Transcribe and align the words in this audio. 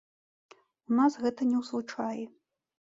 У 0.55 0.91
нас 1.01 1.19
гэта 1.27 1.41
не 1.53 1.57
ў 1.61 1.71
звычаі. 1.71 2.21